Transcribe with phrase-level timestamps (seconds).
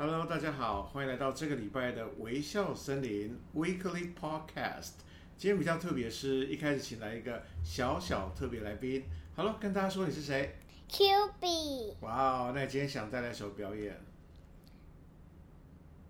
[0.00, 4.92] Hello，大家好，欢迎来到这个礼拜的微笑森林 Weekly Podcast。
[5.36, 9.02] 今天比较特别，是一开始请来一个小小特别来宾。
[9.34, 10.56] Hello，跟大家说你是谁
[10.88, 11.96] ？Q B。
[12.02, 14.00] 哇哦，那你今天想带来一首表演？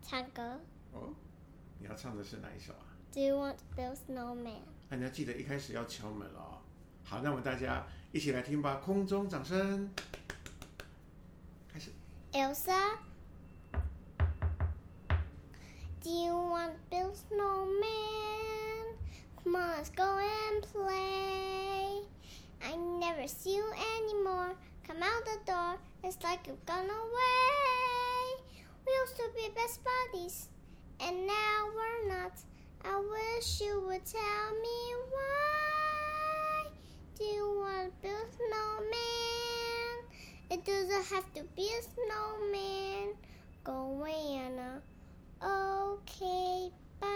[0.03, 0.61] 唱歌。
[0.93, 1.15] 哦，
[1.79, 4.61] 你要唱的是哪一首啊？Do you want to build snowman？
[4.91, 6.59] 那你要记得一开始要敲门哦。
[7.05, 9.91] 好，那我们大家一起来听吧，空中掌声。
[11.73, 11.91] 开始。
[12.33, 12.99] Elsa。
[16.09, 18.97] Do you want to build snowman?
[19.45, 20.19] Come on, let's go
[20.49, 22.01] and play.
[22.65, 24.55] I never see you anymore.
[24.87, 25.77] Come out the door.
[26.03, 28.25] It's like you've gone away.
[28.87, 30.49] We used to be best buddies,
[30.99, 32.33] and now we're not.
[32.87, 36.71] I wish you would tell me why.
[37.19, 39.97] Do you want to build a snowman?
[40.53, 43.15] It doesn't have to be a snowman.
[43.63, 44.81] Go away, Anna.
[45.41, 47.07] OK，拜。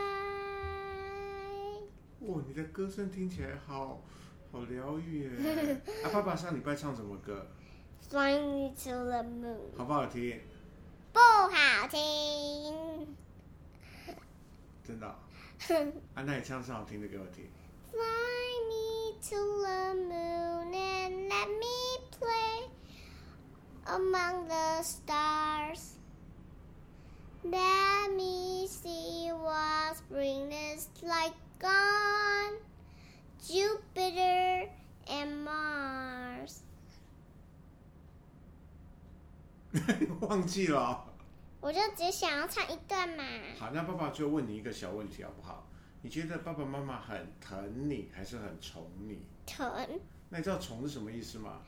[2.20, 4.00] 哇，你的歌声听起来好
[4.52, 5.80] 好疗愈耶！
[6.05, 7.47] 啊，爸爸上礼拜唱什么歌
[8.10, 9.77] ？Flying Me to the Moon。
[9.77, 10.41] 好不好听？
[11.12, 13.16] 不好听。
[14.84, 15.06] 真的？
[15.06, 17.44] 啊，那你唱首好听的给我听。
[17.91, 18.00] Fly
[18.69, 21.77] me to the moon and let me
[22.19, 22.70] play
[23.84, 25.98] among the stars.
[27.44, 32.54] Let me see what spring is like on
[33.44, 34.68] Jupiter
[35.08, 36.60] and Mars。
[40.20, 41.04] 忘记了。
[41.60, 43.24] 我就只想要唱一段嘛。
[43.58, 45.66] 好，那爸爸就问你一个小问题好不好？
[46.02, 49.20] 你觉得爸爸妈妈很疼你，还是很宠你？
[49.46, 49.68] 疼。
[50.28, 51.60] 那你知道“宠”是什么意思吗？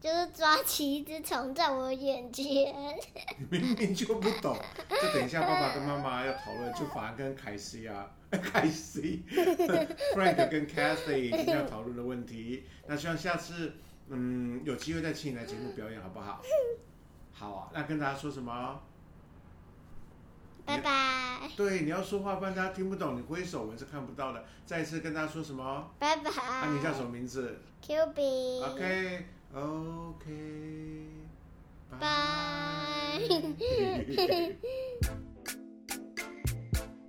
[0.00, 2.74] 就是抓起一只虫在我眼前，
[3.50, 4.56] 你 明明就不懂。
[4.88, 9.22] 就等一下，爸爸跟妈妈要讨论，就反而跟凯西啊， 凯西，
[10.16, 12.64] Frank 跟 Cathy 今天要讨论的问题。
[12.86, 13.74] 那希望下次，
[14.08, 16.40] 嗯，有机会再请你来节目表演，好不好？
[17.32, 18.80] 好啊，那跟大家说什么？
[20.64, 21.50] 拜拜。
[21.56, 23.18] 对，你要说话，不然大家听不懂。
[23.18, 24.42] 你挥手，我们是看不到的。
[24.64, 25.90] 再一次跟大家说什么？
[25.98, 26.30] 拜拜。
[26.62, 28.62] 那你叫什么名字？Q B。
[28.64, 29.26] OK。
[29.55, 31.05] Okay.
[31.99, 33.21] Bye.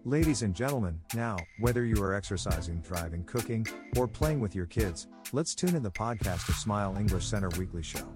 [0.04, 3.66] Ladies and gentlemen, now, whether you are exercising, driving, cooking,
[3.97, 7.82] or playing with your kids, let's tune in the podcast of Smile English Center Weekly
[7.82, 8.06] Show.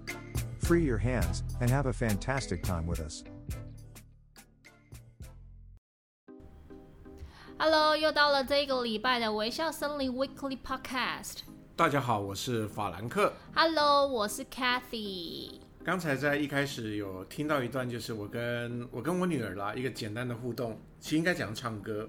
[0.59, 3.25] Free your hands and have a fantastic time with us.
[7.57, 11.39] Hello，又到了这个礼拜的微笑森林 Weekly Podcast。
[11.76, 13.30] 大家好，我是法兰克。
[13.54, 15.60] Hello，我是 Kathy。
[15.84, 22.08] 刚才在一开始有听到一段，就是我跟我跟我女儿啦一个简单的互动，其实应该讲唱歌。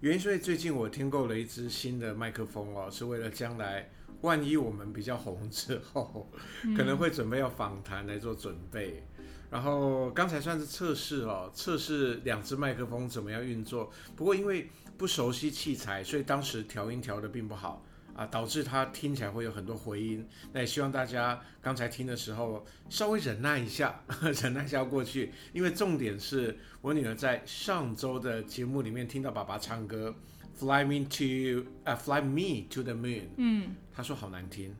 [0.00, 3.88] 原因是最近我听够了一支新的麦克风哦，是为了将来
[4.22, 6.28] 万一我们比较红之后，
[6.76, 9.04] 可能会准备要访谈来做准备。
[9.18, 13.92] 嗯、然后刚才算是测试哦，测试两支麦克风怎么样运作。
[14.16, 17.86] 不过因为不熟悉器材，所以当时调音调的并不好。
[18.14, 20.26] 啊，导致它听起来会有很多回音。
[20.52, 24.00] 那也希望大家刚才听的时候稍微忍耐一下，
[24.42, 25.32] 忍耐一下过去。
[25.52, 30.14] 因为重点是我女儿在上周的节目里面听到爸爸唱歌
[30.56, 33.24] ，Fly me to 啊，Fly me to the moon。
[33.36, 34.74] 嗯，她说好难听。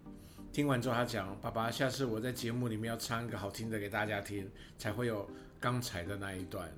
[0.53, 5.29] 听完之后，她讲爸爸，下次我在节目里面要唱一个好听的给大家听，才会有
[5.59, 6.73] 刚才的那一段。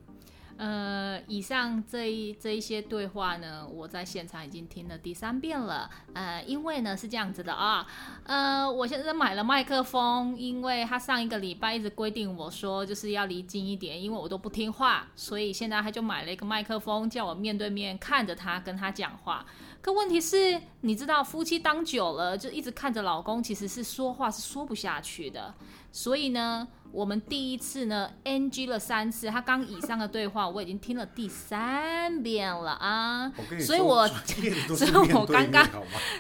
[0.58, 5.90] 呃，以上这一这一些对话呢，我在现场已经听了第三遍了。
[6.14, 7.86] 呃，因为呢是这样子的啊，
[8.24, 19.44] 呃，我现在买了麦克风，因为他上一个礼拜一直规定我说就是要离近一点，因为我都不听话，所以现在他就买了一个麦克风，叫我面对面看着他跟他讲话。
[19.86, 25.54] 可问题是，你知道夫妻当久了，就一直看着老公，其实是说话是说不下去的。
[25.92, 26.66] 所以呢。
[26.92, 33.30] 我们第一次呢 NG 了三次，他刚以上的对话我已经听了第三遍了啊，
[33.60, 34.08] 所以我，
[34.72, 35.68] 所以我刚刚，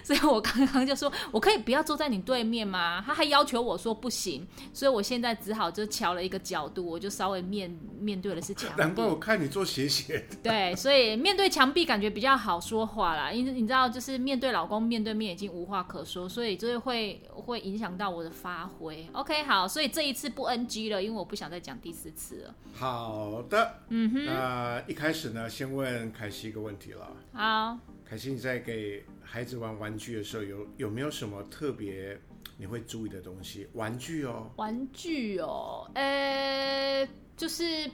[0.02, 3.02] 所以我刚刚就说，我可以不要坐在你对面吗？
[3.06, 8.82] 他还要求我说不行，所以我现在只好就瞧了一个角度，我就稍微面面对的是墙壁。
[8.82, 10.36] 难怪我看你坐斜斜的。
[10.42, 19.06] 对，所以面对墙壁感觉比较好说话啦，因为你知道，就是面对老公面对面已经无话可说，所以就是会会影响到我的发挥。
[19.12, 20.90] OK，好，所以这一次不 NG。
[20.90, 22.54] 了，因为我不想再讲第四次了。
[22.74, 27.16] 好的，嗯哼，那一开始呢，先问凯西一个问题了。
[27.32, 32.20] 好，凯西，你在给孩子玩玩具的时候，有有没有什么特别
[32.58, 33.66] 你会注意的东西？
[33.72, 37.90] 玩具哦，玩具哦，呃，就是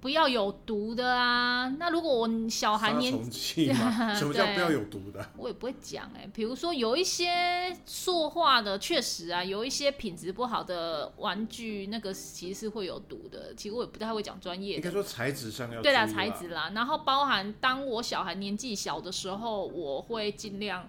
[0.00, 1.68] 不要有毒的啊。
[1.78, 4.14] 那如果我小孩年杀虫剂吗？
[4.16, 5.24] 什么叫不要有毒的？
[5.36, 6.30] 我也不会讲哎、欸。
[6.32, 13.54] 比如说有一些塑化的，确实啊，有一些品质不好的玩具，那个其实是会有毒的。
[13.54, 14.76] 其实我也不太会讲专业的。
[14.78, 16.72] 应该说材质上要对啦，材质啦。
[16.74, 20.88] 然后包含当我小孩年纪小的时候，我会尽量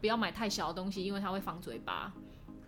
[0.00, 2.12] 不要买太小的东西，因为它会放嘴巴。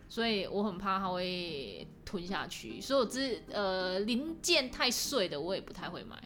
[0.09, 6.17] 所以我很怕它会吞下去，所以我只呃零件太碎的我也不太会买。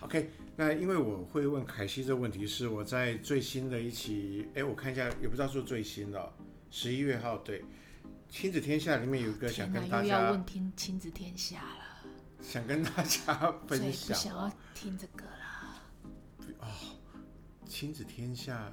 [0.00, 6.32] OK，那因为我会问凯西这个问题，是我在最新的一期，哎，我看一下，也不知道是最新的，
[6.70, 7.64] 十一月号对，
[8.28, 12.10] 亲子天下里面有一个想跟大家，又要问听亲子天下了，
[12.42, 15.82] 想跟大家分享，不想要听这个了。
[16.60, 16.66] 哦，
[17.66, 18.72] 亲子天下。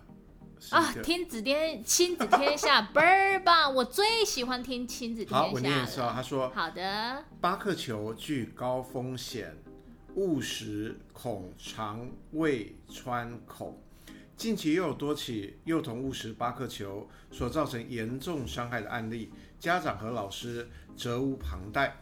[0.71, 5.38] 啊，亲子天亲子天下 倍儿棒，我最喜欢听亲子天下。
[5.38, 6.12] 好，我念一次啊。
[6.15, 7.24] 他说：好的。
[7.39, 9.56] 巴克球具高风险，
[10.15, 13.80] 误食恐肠胃穿孔。
[14.36, 21.98] 近期又有多起幼童误食巴克球所造成严重伤害的案例，家长和老师责无旁贷。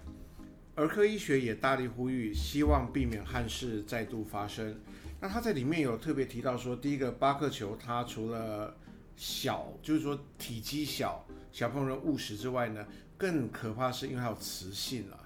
[0.75, 4.77] 儿科医学也大力呼吁，希望避免憾事再度发生。
[5.19, 8.75] 那他在里面有特别提到说，第一个巴克球，它除了
[9.15, 12.85] 小，就是说体积小，小朋友的误食之外呢，
[13.17, 15.17] 更可怕是因为它有磁性啊。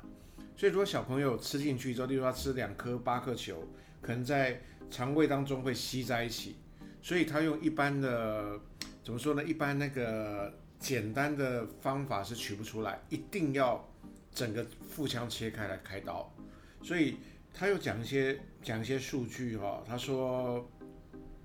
[0.56, 3.68] 所以如果小朋友吃进去之后，例如他吃两颗巴克球，
[4.02, 6.56] 可能在肠胃当中会吸在一起，
[7.02, 8.60] 所以他用一般的
[9.04, 9.44] 怎么说呢？
[9.44, 13.86] 一般那个简单的方法是取不出来，一定要
[14.34, 16.32] 整个腹腔切开来开刀，
[16.82, 17.18] 所以。
[17.52, 20.70] 他又讲一些讲一些数据哈、哦，他说，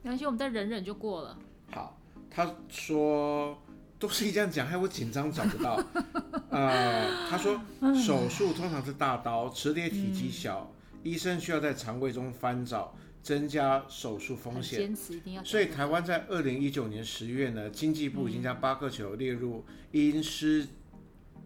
[0.03, 1.39] 没关系，我们再忍忍就过了。
[1.71, 1.99] 好，
[2.31, 3.57] 他说
[3.99, 5.83] 都是这样讲，害我紧张找不到。
[6.51, 7.61] 呃，他说
[7.95, 14.79] 手术通常是大刀，磁铁体积小，嗯、医生需要在肠胃中翻找，增加手术风险。
[14.79, 15.45] 坚持一定要。
[15.45, 20.67] 所以台湾在二零一九年十月呢，经济部已经将八克球列入阴湿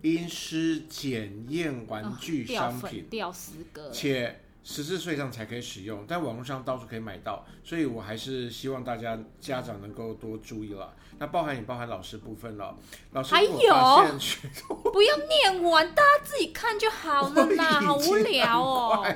[0.03, 4.41] 阴湿检验玩具商品，掉十个，且。
[4.71, 10.95] 十四岁上才可以使用，但网络上到处可以买到，所以我还是希望大家家长能够多注意了。
[11.19, 12.77] 那包含也包含老师部分了，
[13.13, 13.51] 老师还有
[14.93, 19.07] 不要念完，大家自己看就好了嘛，好无聊哦。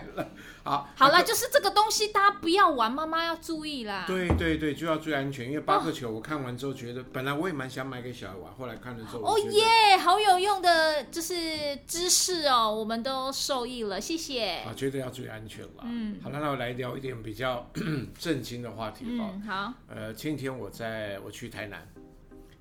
[0.65, 4.05] 好，好了，就是这个东西，大家不要玩，妈妈要注意啦。
[4.07, 5.49] 对对对，就要注意安全。
[5.49, 14.63] 因为八个球，我看完之后觉得，哦、本来我也蛮想买给小孩玩，后来看了之后，哦耶，好有用的，就是知识哦，我们都受益了，谢谢。
[14.67, 15.83] 啊，绝对要注意安全了。
[15.83, 17.69] 嗯，好了，那我来聊一点比较
[18.17, 19.31] 震惊的话题吧。
[19.35, 19.75] 嗯，好。
[19.89, 21.87] 呃，前几天我在我去台南，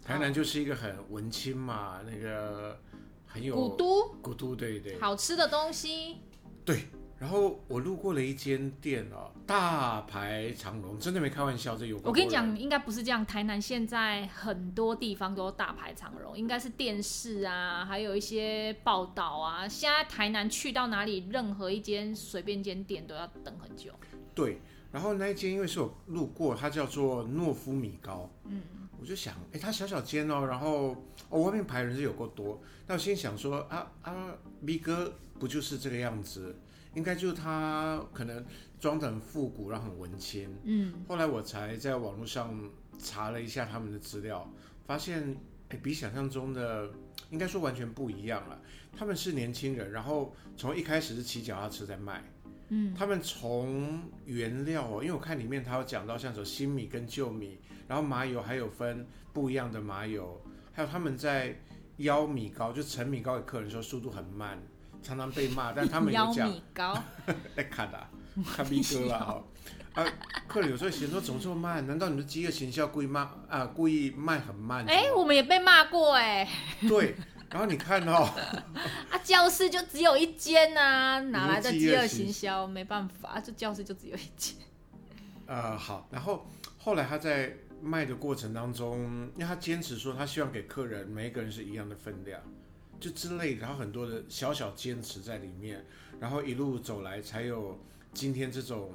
[0.03, 2.79] 台南就是一个很文青嘛，那个
[3.27, 6.17] 很有古都，古都对对，好吃的东西，
[6.65, 6.87] 对。
[7.21, 12.01] 然后我路过了一间店哦，大排长龙，真的没开玩笑，这有。
[12.03, 13.23] 我跟你讲，应该不是这样。
[13.23, 19.67] 台南现在很多地方都大排长龙，应该是电视啊，还有一些报道啊。
[19.67, 23.91] 现在台南去到哪里，任何一间随便一间店都要等很久。
[24.33, 24.59] 对，
[24.91, 28.27] 然后那一间因为是我路过，它叫做诺夫米糕。
[28.45, 28.63] 嗯，
[28.99, 30.95] 我就想，哎，它小小间哦，然后
[31.29, 32.59] 哦外面排人是有够多。
[32.87, 36.55] 那我心想说，啊啊，米哥不就是这个样子？
[36.93, 38.45] 应该就是他可能
[38.79, 40.49] 装得很复古，然后很文青。
[40.63, 42.69] 嗯，后来我才在网络上
[42.99, 44.51] 查了一下他们的资料，
[44.85, 45.35] 发现
[45.69, 46.91] 哎，比想象中的
[47.29, 48.61] 应该说完全不一样了。
[48.97, 52.23] 他们是年轻人，然后从一开始是骑脚踏车在卖。
[52.73, 60.41] 嗯，他们从原料哦，因为我看里面他有讲到像什么新米跟旧米，然后麻油还有分不一样的麻油，
[60.73, 61.57] 还有他们在
[61.97, 64.61] 邀米糕，就盛米糕给客人的时候速度很慢。
[65.03, 66.49] 常常被骂，但他们有 讲。
[66.49, 66.97] 米糕，
[67.55, 68.09] 在 看啊，
[68.55, 69.43] 看米哥了哈。
[69.93, 70.05] 啊，
[70.47, 71.85] 客人有时候嫌说怎么这么慢？
[71.85, 73.65] 难道你们饥饿行销故意骂啊？
[73.65, 74.85] 故意卖很慢？
[74.87, 76.47] 哎、欸，我们也被骂过哎。
[76.87, 77.15] 对，
[77.49, 78.29] 然后你看哦，
[79.11, 82.65] 啊，教室就只有一间呐、啊，哪来的饥饿行销？
[82.65, 84.55] 没办法，这教室就只有一间。
[85.45, 92.39] 呃，好，然后后来他在卖的过程当中，因为他坚持说他希望给客人每一个人是一样的分量。
[93.01, 95.83] 就之类的，然后很多的小小坚持在里面，
[96.19, 97.77] 然后一路走来才有
[98.13, 98.93] 今天这种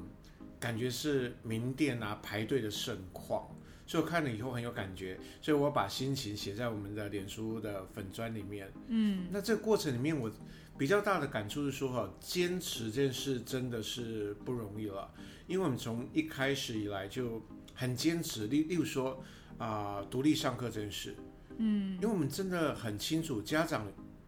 [0.61, 3.49] 感觉是名店啊排队的盛况，
[3.85, 8.73] 所以我看了以后很有感觉，所以我把心情写在我们的脸书的粉专里面。
[8.87, 10.31] 嗯，那这个过程里面我
[10.79, 15.11] 比较大的感触是说哈，坚持这件事真的是不容易了，
[15.49, 17.43] 因为我们从一开始以来就
[17.75, 19.25] 很坚持，例例如说
[19.59, 21.17] 啊、呃，独立上课这件事。
[21.59, 23.87] 嗯，因为我们真的很清楚，家长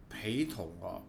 [0.09, 1.03] 陪同哦，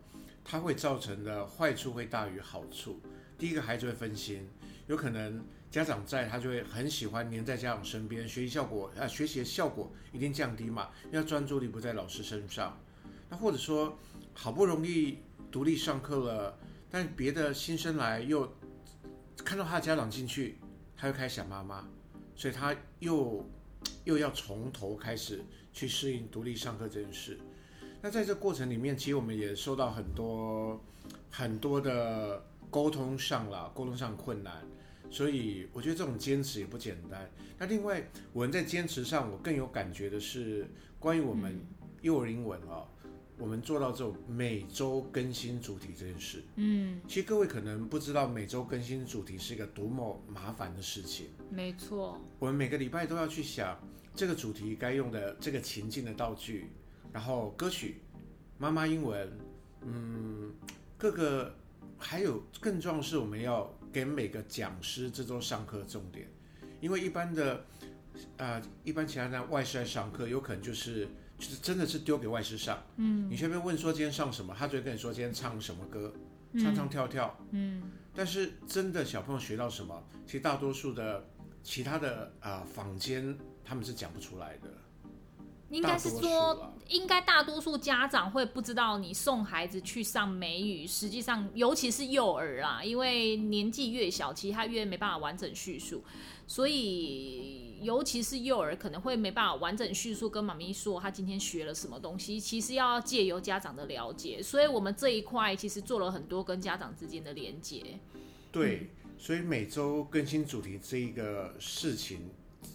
[0.45, 3.00] 它会造成的坏处会大于好处。
[3.39, 4.47] 第一个孩子会分心，
[4.87, 12.79] 有可能家长在，他就会很喜欢黏在家长身边，学习效果啊，学习的效果一定降低嘛，因为专注力不在老师身上。
[13.31, 13.97] 那或者说，
[14.35, 15.19] 好不容易
[15.50, 16.59] 独立上课了，
[16.91, 18.53] 但别的新生来又
[19.37, 20.59] 看到他的家长进去，
[20.97, 21.89] 他又开始想妈妈，
[22.35, 23.49] 所以他又
[24.05, 27.39] 又要从头开始去适应独立上课这件事。
[28.03, 30.81] 那在这过程里面，其实我们也受到很多
[31.31, 34.55] 很多的沟通上了，沟通上困难，
[35.11, 37.31] 所以我觉得这种坚持也不简单。
[37.59, 40.67] 那另外，我们在坚持上，我更有感觉的是
[40.99, 41.61] 关于我们
[42.03, 42.87] 幼儿英文哦。
[42.87, 43.11] 嗯
[43.41, 51.29] 我们做到这种每周更新主题这件事，嗯，其实各位可能不知道，每周更新主题是一个多么麻烦的事情。
[51.49, 53.81] 没错，我们每个礼拜都要去想
[54.21, 56.67] 这个主题该用的这个情境的道具，
[57.11, 58.03] 然后歌曲、
[58.59, 59.33] 妈妈英文，
[59.81, 60.53] 嗯，
[60.99, 61.57] 各个
[61.97, 66.29] 还有更重要的是，我们要给每个讲师这周上课重点，
[66.83, 67.65] 因为一般的
[68.37, 71.09] 啊、呃，一般其他在外师来上课，有可能就是。
[71.39, 76.12] 就是真的是丢给外师上，嗯，你随便问说今天上什么，他就会跟你说今天唱什么歌，
[76.53, 81.27] 嗯、唱唱跳跳，嗯，但是真的小朋友学到什么，其实大多数的
[81.62, 84.69] 其他的啊、呃、坊间他们是讲不出来的。
[85.71, 96.02] 应该是说，应该大多数家长会不知道你送孩子去上美语，实际上尤其是幼儿啊，因为年纪越小，其实他越没办法完整叙述，
[96.47, 97.69] 所以。
[97.81, 107.99] 尤其是幼儿可能会没办法完整叙述跟妈咪说他今天学了什么东西，其实要借由家长的了解，所以我们这一块其实做了很多跟家长之间的连接。
[108.52, 108.90] 对，
[109.21, 112.31] 所以每周更新主题这一个事情，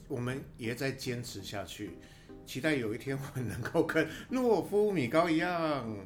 [0.07, 1.97] 我们也在坚持下去，
[2.45, 5.97] 期待有一天我们能够跟诺夫米高一样。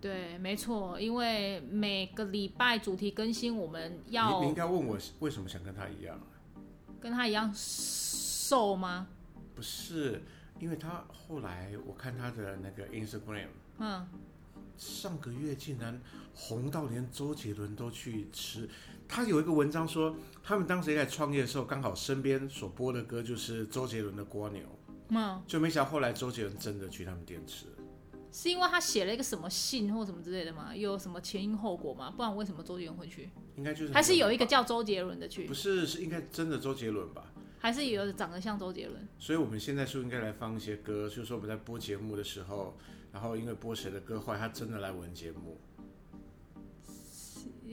[0.00, 6.20] 对，没错，因为每个礼拜主题更新，我们要你，你应该问我为什么想跟他一样，
[7.00, 7.52] 跟他一样。
[7.54, 9.06] 瘦吗？
[9.54, 10.20] 不是，
[10.58, 13.46] 因为他后来我看他的那个 Instagram，
[13.78, 14.04] 嗯，
[14.76, 15.98] 上个月竟然
[16.34, 18.68] 红到连周杰伦都去吃。
[19.08, 24.62] 他有一个文章说，他们当时在创业的时候，刚好身边所播的歌就是周杰伦的《蜗牛》，
[25.10, 27.66] 嗯，就没想到后来周杰伦真的去他们店吃。
[28.32, 30.74] 是因为他写了一个什么信或什么之类的吗？
[30.74, 32.12] 有什么前因后果吗？
[32.16, 33.30] 不然为什么周杰伦会去？
[33.56, 35.46] 应该就是还是有一个叫周杰伦的去？
[35.46, 37.32] 不是，是应该真的周杰伦吧？
[37.60, 41.08] 还是有长得像周杰伦，所以我们现在是不是应该来放一些歌？
[41.08, 42.76] 就是说我们在播节目的时候，
[43.12, 45.56] 然后因为播谁的歌，后来他真的来我们节目。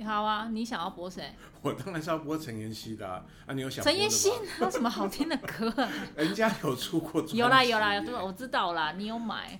[0.03, 1.34] 好啊，你想要播谁？
[1.62, 3.24] 我当然是要播陈妍希的啊！
[3.46, 4.29] 啊你有想陈妍希
[4.60, 5.89] 有什么好听的歌啊？
[6.17, 9.60] 人家有出过有啦，有啦有啦，对，我知道啦，你有买。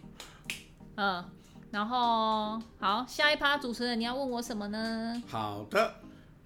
[0.96, 1.24] 嗯，
[1.72, 5.22] 然后好，下一趴主持人你要问我什么呢？
[5.28, 5.96] 好的，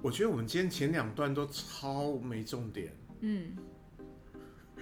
[0.02, 2.94] 我觉得我们今天前两段都超没重点。
[3.22, 3.56] 嗯。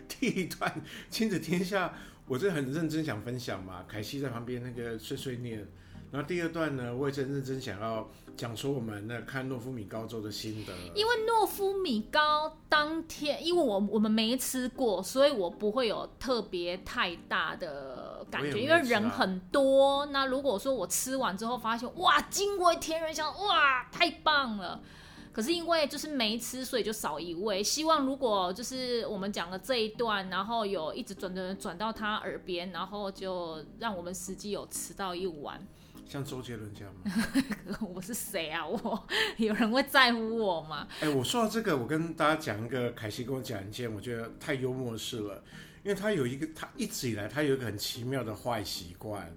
[0.08, 1.94] 第一段亲子天下，
[2.28, 3.84] 我真的很认真想分享嘛。
[3.88, 5.68] 凯西在旁边那个碎碎念。
[6.14, 10.72] 然后第二段呢，我也真认真想要讲说我们那看诺夫米糕粥的心得。
[10.94, 20.06] 因为诺夫米糕当天，因为我我们没吃过，所以我不会有特别太大的感觉，啊、因为人很多。
[20.06, 24.84] 那如果说我吃完之后发现哇，惊为天人，想哇，太棒了。
[25.32, 27.64] 可是因为就是没吃，所以就少一位。
[27.64, 35.60] 希望如果就是我们讲的这一段，然后有一直转的转到他耳边，然后就让我们实际有吃到一碗。
[36.08, 37.78] 像周杰伦这样吗？
[37.94, 38.66] 我是谁啊？
[38.66, 39.08] 我
[39.38, 40.88] 有人会在乎我吗？
[41.02, 45.44] 哎、欸，我说到这个，我跟大家讲一个凯西跟我讲一件我觉得太幽默的事了。
[45.84, 49.30] 因为他有一个，他一直以来他有一个很奇妙的坏习惯，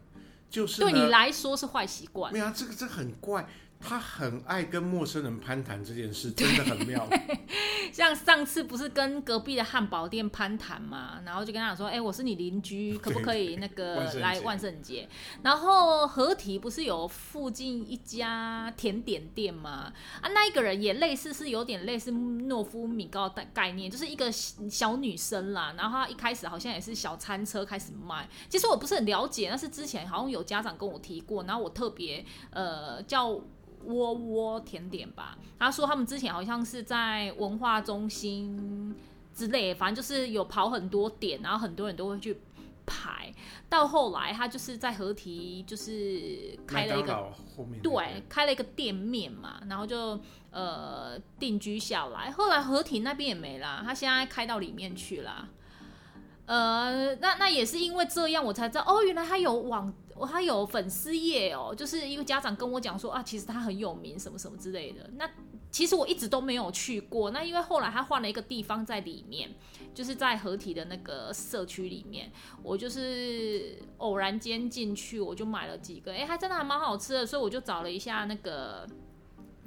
[0.49, 2.33] 就是对你来说是坏习惯。
[2.33, 3.45] 没有啊，这个这個很怪。
[3.81, 7.09] 他很爱跟陌生人攀谈这件事，真的很妙。
[7.93, 15.09] 像上次不是跟隔壁的汉堡店攀谈嘛，然后就跟他讲说：“哎、欸，我是你邻居，可不可以那个来万圣节？”
[15.43, 19.93] 然后合体不是有附近一家甜点店吗？
[20.21, 25.73] 啊，那一个人也类似，是有点类似诺夫米糕的概念，就是一个小女生啦。
[25.79, 28.29] 然后他一开始好像也是小餐车开始卖。
[28.49, 33.41] 其实我不是很了解，但是之前好像有家长跟我提过，然后我特别呃叫。
[33.87, 38.95] 窝窝甜点吧，他说他们之前好像是在文化中心
[39.35, 42.41] 之类，反正就是有跑很多点，然后很多人都会去
[42.85, 43.33] 排。
[43.69, 47.33] 到后来他就是在合体，就是开了一个
[47.83, 52.31] 对，开了一个店面嘛，然后就呃定居下来。
[52.31, 55.49] 后来合体那边也没啦，他现在开到里面去了。
[56.47, 65.09] 呃，那那也是因为这样，我才知道哦，原来他有往我还有粉丝页哦，就是一个家长跟我讲说啊，其实他很有名，什么什么之类的。
[65.17, 65.29] 那
[65.71, 69.55] 其实我一直都没有去过，那因为后来他换了一个地方在里面，
[69.95, 72.33] 就是在合体的那个社区里面，
[72.63, 78.87] 我就是偶然间进去，我就买了几个，哎，还真的还蛮好吃的，所以我就找了一下那个。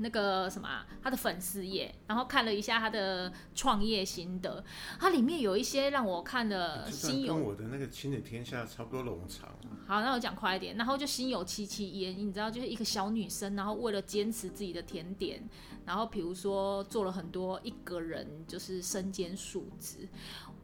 [0.01, 4.63] 那个什么、啊，他的粉丝页，然后看了一下他的创业心得，
[4.99, 9.49] 它里面有一些让我看了心有，跟我的那个亲子天下差不多冗长。
[9.85, 15.43] 好，那我讲快一点，然后就心有戚戚焉，你知道，就是一个小女生，然后为了坚持自己的甜点，
[15.85, 20.07] 然后比如说做了很多一个人就是身兼数职。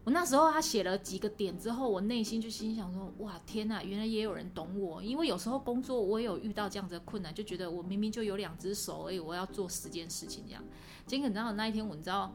[0.05, 5.01] 我那时候他写了几个点之后，我内心就心想说：哇，天呐，原来也有人懂我。
[5.01, 10.63] 因为有时候工作我也有遇到这样子的困难，就觉得我明明就有两只手而已，我要做十件事情这样。
[11.07, 12.31] 结果你知道那一天，我你知道，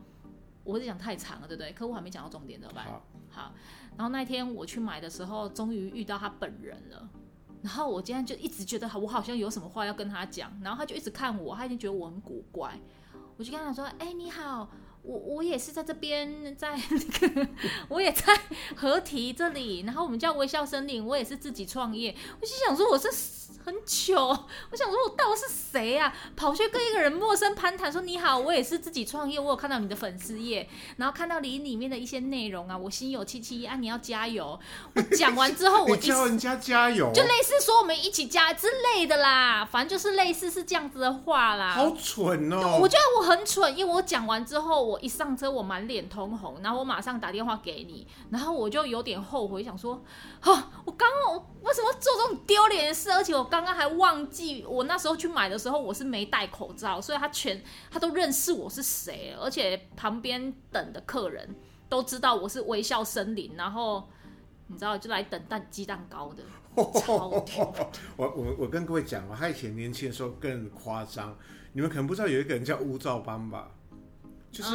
[0.64, 1.72] 我是讲太长了，对不对？
[1.72, 2.84] 客户还没讲到重点，怎么办？
[2.86, 3.52] 好，好。
[3.96, 7.08] 然后那一天我去买的时候，终于遇到他本人了。
[7.62, 12.76] 然后我今天就一直觉得我好像有什么话要跟他讲，然后他就一直看我，他已经觉得我很古怪。
[13.36, 14.68] 我就跟他说：哎，你好。
[15.02, 17.48] 我我也是在这边，在 那个，
[17.88, 18.38] 我也在
[18.76, 22.14] 合体这里，然后我们叫微笑森林，我也是自己创业。
[22.40, 23.08] 我就想说，我是。
[23.62, 24.16] 很糗，
[24.70, 26.10] 我想说，我到底是谁啊？
[26.34, 30.66] 跑去跟一个人陌生攀谈，说你好，我也是自己创业，我有看到你的粉丝页，
[30.96, 34.58] 然后看到你里面的一些内容啊，我心有戚戚啊，你要加油。
[34.94, 41.72] 我讲完之后， 我叫人家加油，就类似说我们一起加之类的啦，反正就是类似是这样子的话啦。
[41.72, 42.78] 好蠢哦！
[42.80, 50.02] 我觉得我很蠢，因为我讲完之后，我一上车我满脸通红，然后我马上打电话给你，然后我就有点后悔，想说，
[50.40, 53.50] 哈，我刚刚我为什么做这种丢脸的事，而且我。
[53.50, 61.56] 刚刚还忘记，我那时候去买的时候我是没戴口罩，所以他全他都认识我是谁，而且旁边等的客人
[61.88, 64.08] 都知道我是微笑森林，然后
[64.68, 66.44] 你知道就来等蛋鸡蛋糕的。
[66.76, 66.86] 我
[68.16, 71.36] 我我跟各位讲啊，他以前年轻的时候更夸张，
[71.72, 73.68] 你们可能不知道有一个人叫乌兆邦吧？
[74.52, 74.74] 就是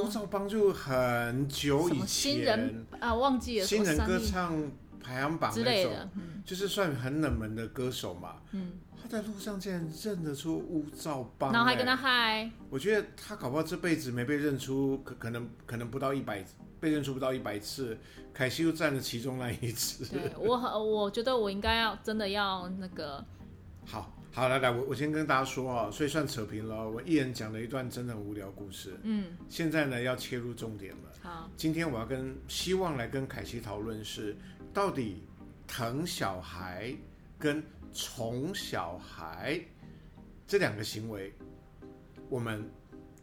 [0.00, 4.70] 乌兆邦就很久以前，新人啊忘记了新人歌唱。
[5.00, 8.42] 排行榜之类的，嗯、就是算很冷门的歌手嘛。
[8.50, 12.50] 嗯，他在路上竟然认得出乌兆邦，然后还跟他嗨。
[12.68, 16.44] 我觉得他搞不好这辈子没被认出，可可能可能不到一百，
[16.78, 17.96] 被认出不到一百次，
[18.34, 20.04] 凯西又占了其中那一次。
[20.12, 23.24] 对，我我觉得我应该要真的要那个。
[23.86, 26.88] 好，好来来，我我先跟大家说啊，所以算扯平了。
[26.88, 28.98] 我一人讲了一段真的很无聊故事。
[29.02, 31.12] 嗯，现在呢要切入重点了。
[31.22, 34.36] 好，今天我要跟希望来跟凯西讨论是。
[34.74, 35.24] 到底
[35.66, 36.94] 疼小孩
[37.36, 39.58] 跟宠小孩
[40.46, 41.32] 这两个行为，
[42.28, 42.70] 我们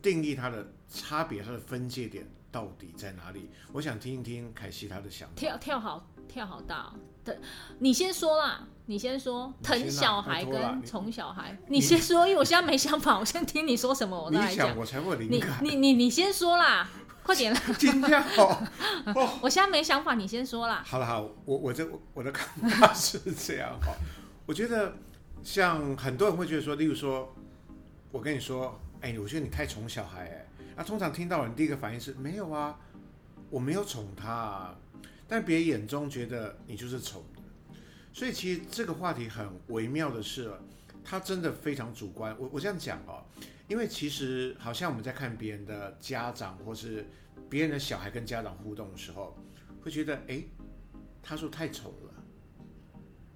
[0.02, 3.50] 定义它的差别，它的分界点到底在哪里？
[3.72, 5.36] 我想听一听凯西他的想法。
[5.36, 7.38] 跳跳好跳好大，对，
[7.80, 14.78] 你先说啦，你先说疼小孩跟宠小孩，你先说，因为我现在没想法， 我先听你说什么，我再来讲。
[14.78, 15.60] 我才会灵感。
[15.64, 16.88] 你你你你先说啦。
[17.24, 18.62] 快点啦，今天好，
[19.42, 20.84] 我现在没想法，你先说啦。
[20.86, 23.96] 好了好，我我这我的看法是这样哈，
[24.46, 24.94] 我觉得
[25.42, 27.34] 像很多人会觉得说，例如说，
[28.12, 30.46] 我跟你说，哎、欸，我觉得你太宠小孩哎，
[30.76, 32.78] 那通常听到人第一个反应是没有啊，
[33.50, 34.76] 我没有宠他啊，
[35.28, 37.35] 但别人眼中觉得你就是宠的，
[38.16, 40.50] 所以其实这个话题很微妙的是，
[41.04, 42.34] 它真的非常主观。
[42.40, 43.26] 我我这样讲哦。
[43.68, 47.06] 因为其实好像我们在看别人的家长，或是
[47.50, 49.38] 别人的小孩跟家长互动的时候，
[49.82, 50.42] 会觉得，哎，
[51.22, 52.14] 他说太宠了。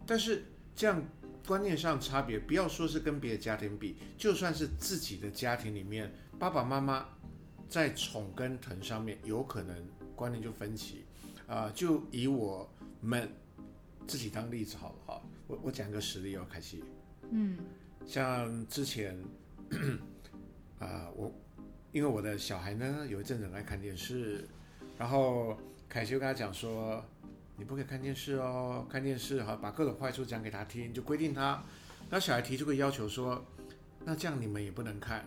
[0.05, 1.03] 但是这样
[1.45, 7.05] 观念上差别，不要说是跟别的家庭比，就算是自己的家庭里面，爸爸妈妈
[7.67, 9.75] 在宠跟疼上面，有可能
[10.15, 11.03] 观念就分歧。
[11.47, 13.29] 啊、就以我们
[14.09, 15.21] 自己当例子好了哈。
[15.47, 16.83] 我我讲个实例哦，凯西。
[17.29, 17.57] 嗯。
[18.05, 19.15] 像之前。
[20.79, 21.31] 啊、呃，我
[21.91, 24.47] 因为我的小孩呢，有一阵子很爱看电视，
[24.97, 25.55] 然后
[25.87, 27.03] 凯西就跟他讲说，
[27.55, 31.61] 你不可以看电视哦，看电视哈，把各种坏处讲给他听，就规定他。
[32.09, 33.45] 那小孩提出个要求说，
[34.05, 35.23] 那这样你们也不能看，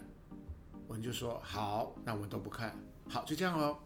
[0.88, 2.74] 我们就说好，那我们都不看，
[3.08, 3.78] 好，就这样哦。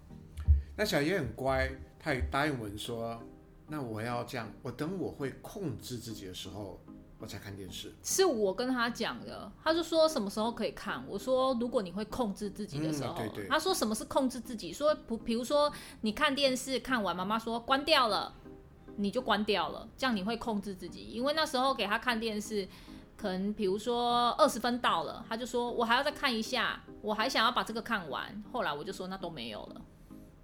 [0.77, 3.21] 那小孩也很乖，他也答应我们说，
[3.69, 6.81] 那我要这样，我等我会控制自己的时候。
[7.19, 11.03] 我才看电视，是我跟他讲的，他就说什么时候可以看。
[11.09, 14.71] 我说如果你会控制自己的时候，嗯、对对，他说什么是控制自己？
[14.71, 18.35] 说不，比如说你看电视看完，妈妈说关掉了，
[18.97, 21.05] 你就关掉了，这样你会控制自己。
[21.05, 22.69] 因为那时候给他看电视，
[23.17, 28.45] 可能比如说二十分到了，他就说我还要再看一下，我还想要把这个看完。
[28.53, 29.81] 后来我就说那都没有了。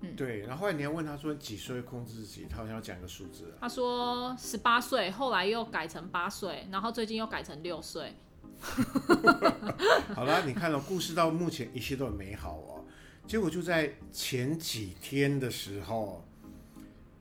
[0.02, 0.40] 嗯，对。
[0.40, 3.54] 然后后来你要问他说几岁控制自己，他好像要讲个数字。
[3.60, 8.14] 他说十八岁，后来又改成八岁，然后最近又改成六岁。
[10.14, 12.84] 好啦，你看了故事到目前一切都很美好哦。
[13.26, 16.24] 结果就在前几天的时候，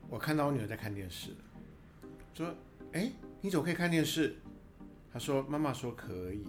[0.09, 1.29] 我看到我女儿在看电视，
[2.33, 2.53] 说
[2.93, 4.35] ：“哎，你怎么可以看电视？”
[5.13, 6.43] 她说：“妈妈说可以。”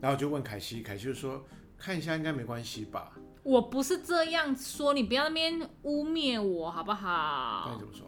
[0.00, 1.44] 然后我就问凯西，凯西就说
[1.78, 3.12] ：“看一下应该没关系吧？”
[3.42, 7.64] 我不是这样说，你不要那边污蔑我好不好？
[7.66, 8.06] 那你怎么说？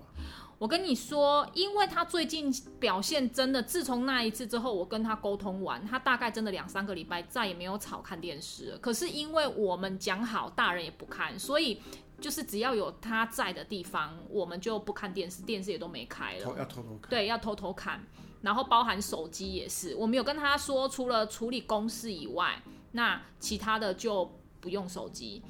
[0.57, 8.79] 我跟你说，因为他最近表现真的，自从那一次之后，我跟他沟通完，他大概真的两三个礼拜再也没有吵看电视了。
[8.79, 11.83] 可是因为我们讲好，大人也不看，所以
[12.21, 16.55] 就是只要有他在的地方，我们就不看电视，电视也都没开了。
[16.57, 17.11] 要偷偷看。
[17.11, 18.07] 对，要偷偷看，
[18.41, 24.31] 然后包含手机也是，我们有跟他说，除了处理公事以外，那其他的就
[24.65, 25.43] 不用手机。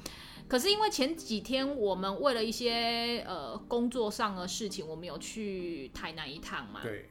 [0.45, 6.81] 可是因为前几天我们为了一些呃工作上的事情，我们有去台南一趟嘛。
[6.83, 7.09] 对。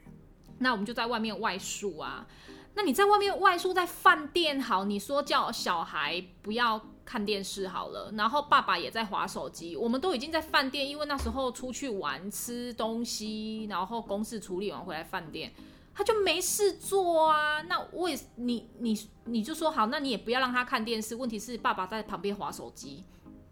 [0.59, 2.27] 那我们就在外面外宿啊。
[2.75, 9.77] 那你在外面外宿，在饭店好，你说叫小孩不要看电视好了，然后爸爸也在划手机。
[9.77, 15.53] 我们都已经在饭店，因为那时候出去玩吃东西，然后公事处理完回来饭店，
[15.95, 17.63] 他就没事做啊。
[17.63, 21.15] 那我也你你你就说好，那你也不要让他看电视。
[21.15, 23.05] 问题是爸爸在旁边划手机。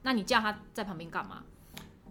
[0.03, 1.45] 那你叫他在旁边干嘛？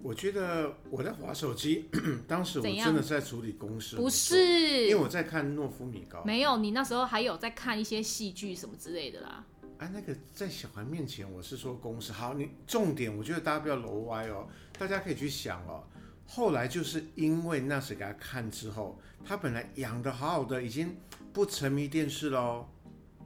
[0.03, 1.85] 我觉得我在划手机，
[2.27, 6.23] 当时我真的是在处理公事，不是，因为我在看诺夫米高。
[6.23, 9.45] 没有，你那时候还有在看一些戏剧什么之类的啦。
[9.77, 12.11] 啊，那个在小孩面前我是说公事。
[12.11, 14.47] 好，你重点我觉得大家不要楼歪哦，
[14.79, 15.83] 大家可以去想哦。
[16.25, 20.97] 后来就是因为那时给他看之后，他本来养的好好的，已经
[21.33, 22.67] 不沉迷电视喽。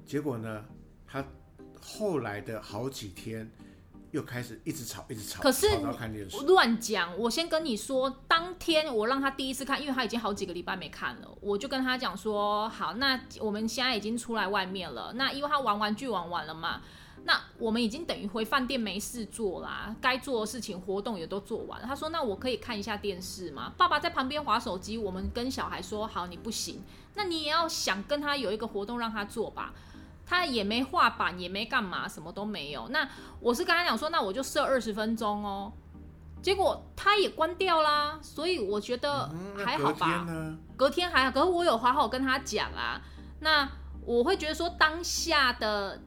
[0.05, 0.65] 结果呢，
[1.07, 1.25] 他
[1.81, 3.51] 后来的好几天。
[4.11, 5.41] 又开始一直吵，一直吵。
[5.41, 5.67] 可是
[6.47, 16.81] 乱讲，我先跟你说，当天我让他第一次看，因为他已经好几个礼拜没看了，我就跟他讲说，好，那我们现在已经出来外面了，那因为他玩玩具玩完了嘛，
[17.27, 21.87] 那我们已经等于回饭店没事做啦，该做的事情活动也都做完了。
[21.87, 23.73] 他说，那我可以看一下电视吗？
[23.75, 26.83] 爸爸在旁边划手机，我们跟小孩说，好，你不行，
[27.15, 29.73] 那你也要想跟他有一个活动让他做吧。
[30.27, 32.87] 他也没画板，也没干嘛，什么都没有。
[32.89, 33.07] 那
[33.39, 35.71] 我是跟他讲说，那我就设二十分钟哦。
[36.41, 39.31] 结果他也关掉啦，所以我觉得
[39.63, 40.25] 还好吧。
[40.27, 43.01] 嗯、隔天，隔天还好，可是我有好好跟他讲啊。
[43.39, 43.67] 那
[44.03, 46.01] 我会觉得说，当下的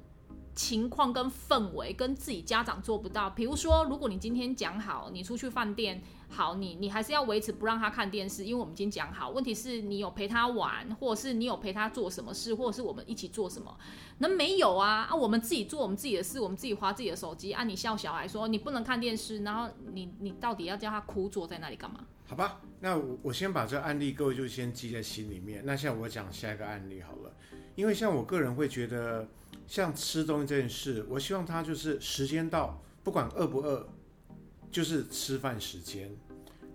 [0.59, 3.31] 情况跟氛围跟自己家长做不到。
[3.31, 6.03] 比如说，如果你今天讲好，你出去饭店。
[6.31, 9.31] 好，你你还是要维持不让他看电视，因为我们已经讲好。
[9.31, 13.75] 问题是你有陪他玩，或者是你有陪他做什么事，或者是我们一起做什么？
[14.19, 15.15] 那没有啊啊！
[15.15, 17.63] 我们自己做我们自己的事，我们自己滑自己的手机啊！
[17.63, 22.01] 你笑小孩说你不能看电视，然后你你到底要叫他哭坐在那里干嘛？
[22.27, 25.63] 好吧，那我我先把这个案例各位就先记在心里面。
[25.65, 27.33] 那像我讲下一个案例好了，
[27.75, 29.27] 因为像我个人会觉得，
[29.69, 33.89] 像吃东西这件事，我希望他就是时间到，不管饿不饿。
[34.71, 36.15] 就是吃饭时间，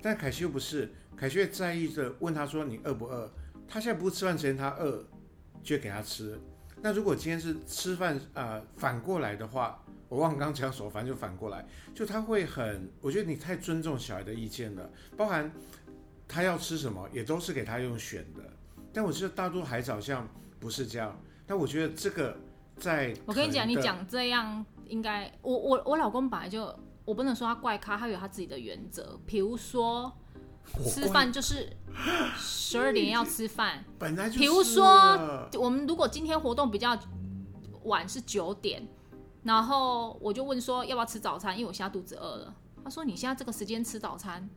[0.01, 3.31] 但凯西又不是，凯西会在意着问他说：“你饿不饿？”
[3.69, 5.05] 他现在不是吃饭时间，他饿
[5.61, 6.35] 就给他吃。
[6.81, 15.53] 那如果今天是吃饭啊、呃，反过来的话，我忘刚刚讲什么，反正就反过来，就他会很，我觉得你太尊重小孩的意见了，包含
[16.27, 18.41] 他要吃什么也都是给他用选的。
[18.91, 20.27] 但我觉得大多孩子好像
[20.59, 21.15] 不是这样。
[21.45, 22.35] 但我觉得这个
[22.83, 26.73] 在，我跟你讲，你讲这样应该，我我我老公本来就。
[27.05, 29.19] 我不能说他怪咖，他有他自己的原则。
[29.25, 30.09] 比如说，
[30.85, 31.75] 吃饭就是
[32.37, 33.83] 十二点要吃饭。
[33.99, 34.39] 本来就。
[34.39, 34.89] 比如说，
[35.59, 36.97] 我们如果今天活动比较
[37.83, 38.87] 晚是九点，
[39.43, 42.55] 然后我就问说要不要吃早餐，因为我现在肚子饿了。
[42.85, 44.49] 他说你现在这个时间吃早餐，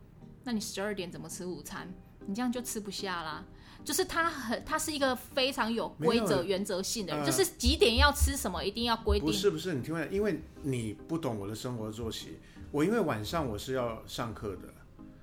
[0.45, 1.93] 那你十二点怎么吃午餐？
[2.27, 3.43] 你这样就吃不下啦。
[3.83, 9.25] 就是他很，他是一个非常有规则、原则性的人，就是几点要吃什么，一定要规定。
[9.25, 12.37] 不是不是，你听我讲，因为你不懂我的生活作息。
[12.71, 14.73] 我因为晚上我是要上课的，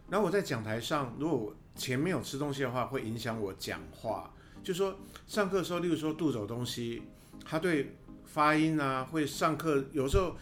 [0.08, 4.32] 然后我在讲台上，如果我前面有吃东西的话，会影响我讲话。
[4.62, 7.02] 就说上课的时候，例如说肚子有东西，
[7.44, 10.36] 他对发音啊，会上课有时候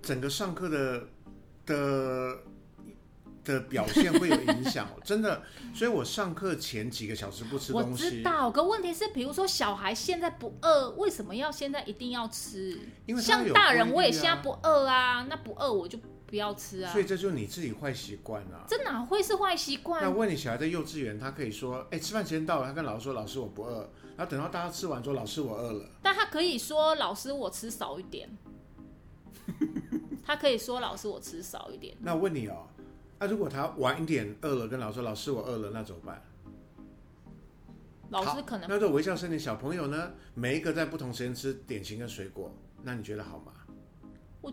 [0.00, 1.08] 整个上课的
[1.66, 2.38] 的。
[3.44, 5.42] 的表现会有影响， 真的，
[5.74, 8.04] 所以我上课前几个小时不吃东西。
[8.04, 12.78] 我知道，可问题是，比如说小孩现在不饿，为什么要现在一定要吃？
[13.06, 16.90] 因为啊、像大人，我也现在不饿啊，那不饿我就不要吃啊。
[16.90, 18.64] 所以这就是你自己坏习惯啊。
[18.66, 20.02] 这哪会是坏习惯？
[20.02, 25.84] 那问你小孩在幼稚园，他可以说：“哎、欸，吃饭时间到了。”他跟老师说：“老师，我不饿。”然后等到大家吃完之后，老师我饿了。
[26.02, 28.28] 但他可以说：“老师，我吃少一点。”
[30.26, 31.94] 他可以说老师我吃少一点。
[32.00, 32.66] 那我问你哦，
[33.24, 36.22] 那、啊、如果他晚一点饿了，跟老师说老师我饿了，那怎么办？
[38.10, 43.52] 老师可能那这微笑森林小朋友呢，每一个在不同时间吃点心跟水果，那你觉得好吗？
[44.42, 44.52] 我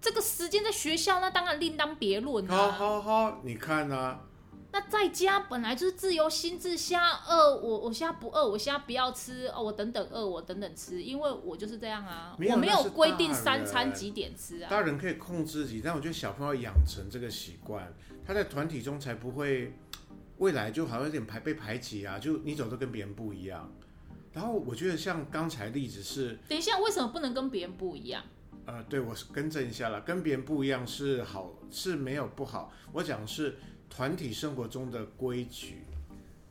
[0.00, 2.56] 这个时间在学校，那当然另当别论啊。
[2.56, 4.22] 好好好，你看啊。
[4.78, 14.70] 那在家本来就是自由心智，瞎饿我，我现在不饿，我现在不要吃哦，我等等饿，我等等吃，因为我就是这样啊，我没有规定三餐几点吃啊。
[14.70, 17.92] 大人可以控制自己，但我觉得小朋友养成这个习惯，
[18.24, 19.74] 他在团体中才不会
[20.36, 23.68] 未来就好像有点排被排挤啊，就你走的跟别人不一样。
[24.32, 28.22] 然后我觉得像刚才例子是，等一下为什么不能跟别人不一样？
[28.64, 33.58] 呃，对，我更正一下了，跟别人不一样是好，是没有不好，我讲的是。
[33.90, 35.78] 团体生活中的规矩，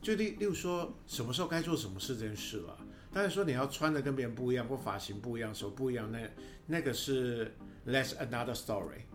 [0.02, 2.76] 就例例如说，什么时候该做什么事这件事了。
[3.12, 6.18] 当然说你要穿的跟别人不一样，或发型不一样，手不一样，那
[6.66, 7.54] 那个是
[7.86, 9.06] That's another story。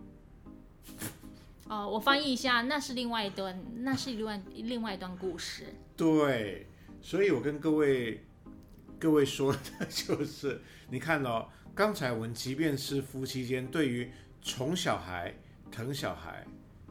[1.68, 5.66] 哦，我翻译一下，那是另外一段，那是另外另外一段故事。
[5.96, 6.66] 对，
[7.00, 8.24] 所以我跟各位
[8.98, 10.60] 各位说的就是，
[10.90, 14.10] 你看哦，刚才我们即便是夫妻间，对于
[14.42, 15.32] 宠小孩、
[15.70, 16.44] 疼小孩，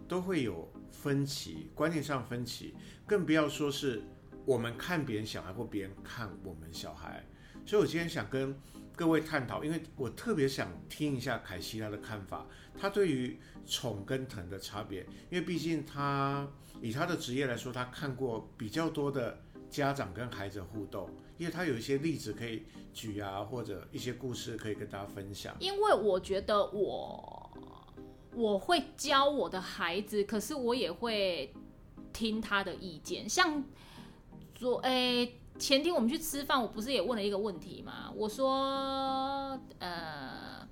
[0.08, 0.73] 都会有。
[1.04, 2.74] 分歧，观念上分歧，
[3.06, 4.02] 更不要说是
[4.46, 7.22] 我们看别人小孩或别人看我们小孩。
[7.66, 8.58] 所以我今天想跟
[8.96, 12.48] 各位探讨，因为我特别想听一下凯西他的看法，
[12.80, 15.02] 他对于宠跟疼的差别。
[15.30, 16.48] 因为毕竟他
[16.82, 19.38] 以他的职业来说，他看过比较多的
[19.70, 22.64] 家长跟孩子互动，因为他有一些例子可以
[22.94, 25.54] 举啊，或者一些故事可以跟大家分享。
[25.60, 27.50] 因为我觉得我。
[28.36, 31.54] 我会教我的孩子，可是我也会
[32.12, 33.28] 听他的意见。
[33.28, 33.64] 像
[34.54, 38.12] 昨诶前天我们去吃饭，我不是也问了一个问题吗？
[38.16, 40.68] 我说呃，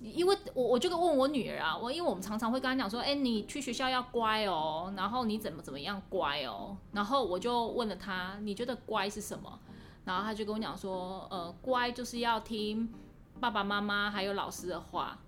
[0.00, 9.58] 因为我我就问我女儿啊，我因为我们常常会跟她讲说，哎，你去学校要乖哦，然后你怎么怎么样乖哦，然后我就问了她，你觉得乖是什么？
[10.04, 12.92] 然后她就跟我讲说，呃，乖就是要听
[13.40, 15.18] 爸爸妈妈还有老师的话。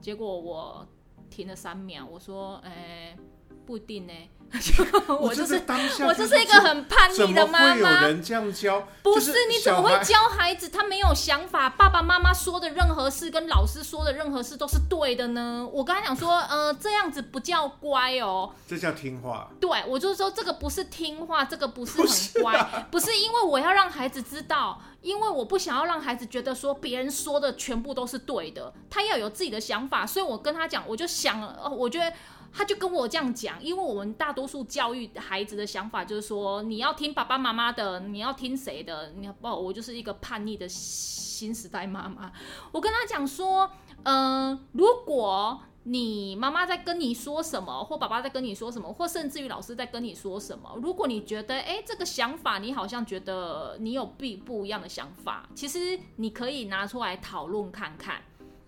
[0.00, 0.86] 结果我
[1.28, 3.16] 停了三秒，我说：“哎、
[3.64, 4.12] 不一定呢。”
[5.20, 7.74] 我就是当下，我就是一个很叛逆的妈妈。
[7.74, 8.86] 怎么会有人这样教？
[9.02, 10.68] 不是，你怎么会教孩子？
[10.68, 11.68] 他没有想法。
[11.70, 15.68] 爸爸妈妈说的任何事，跟老师说的任何事都是对的呢？
[15.72, 19.48] 我跟他讲说，呃，这样子不叫乖哦，这叫听话。
[19.60, 24.80] 对，我就是说这个不是听话，这个不是很乖，不是啊，不是因为我要让孩子知道。
[25.02, 32.12] 因为我不想要让孩子觉得说别人说的全部都是对的，他要有自己的想法，所以我跟他讲，我就想，哦我觉得
[32.56, 39.12] 他就跟我这样讲，因为我们大多数教育孩子的想法就是说，你要听爸爸妈妈的，你要听谁的？
[39.16, 42.32] 你不，我就是一个叛逆的新时代妈妈。
[42.72, 43.70] 我跟他讲说，
[44.04, 45.60] 嗯、如果。
[45.88, 50.68] 你妈妈在跟你说什么，或爸爸在跟你说什么，或甚至于老师在跟你说什么？
[50.82, 58.20] 如果你觉得，哎，这个想法你好像觉得你有不不一样的想法，其实你可以拿出来讨论看看，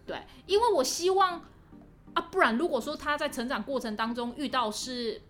[0.06, 1.42] 对，因为我希望
[2.14, 5.20] 啊，不然如果说他在成长过程当中遇到是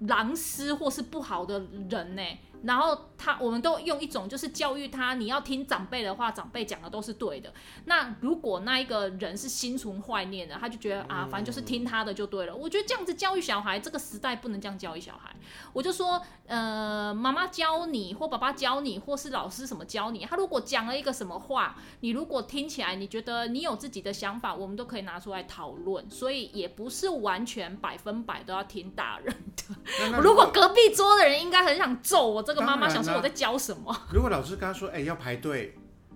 [0.00, 2.22] 狼师或是不好的人呢？
[2.64, 7.52] 然后他，我们都用一种就是教育他，你要听长辈的话，长辈讲的都是对的。
[7.86, 12.54] 那如果那一个人是心存坏念的，他就觉得啊，反正就是听他的就对了。
[12.54, 15.34] 我觉得这样子教育小孩，这个时代不能这样教育小孩。
[15.72, 26.08] 我就说，呃，妈妈教你，或爸爸教你，或是老师什么教你，他如果讲了一个什么话，你如果听起来你觉得你有自己的想法，我们都可以拿出来讨论。
[26.08, 30.20] 所以也不是完全百分百都要听大人的。
[30.20, 32.40] 如果隔壁桌的人应该很想揍我。
[32.51, 33.94] 这个妈妈想说我在教什么？
[34.12, 35.74] 如果老师跟他说：“哎，要排队。”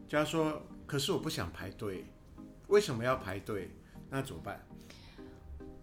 [0.08, 2.06] 就要说：“可是我不想排队，
[2.68, 3.74] 为什么要排队？”
[4.08, 4.64] 那怎么办？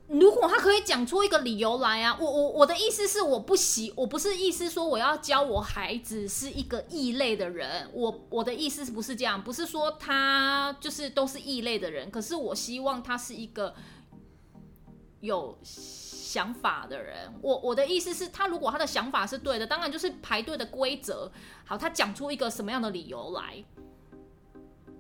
[0.07, 7.89] 如果他可以讲出一个理由来啊，我我我的意思是，我不喜，我不是意思说我要教我孩子是一个异类的人。
[7.93, 9.43] 我我的意思是不是这样？
[9.43, 13.73] 不是说他就是都是异类的人，可是我希望他是一个
[15.23, 15.57] 有。
[16.33, 21.31] 想法的人，我我的意思是，他如果他的想法是对的，当然就是排队的规则。
[21.63, 23.63] 好，他讲出一个什么样的理由来，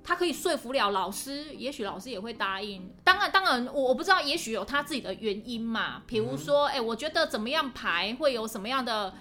[0.03, 2.87] 他可以说服了老师，也许老师也会答应。
[3.03, 6.03] 当然，当然，我我不知道，也许有他自己的原因嘛。
[6.05, 9.11] 比如说，哎、嗯欸，我觉得怎么样排会有什么样的。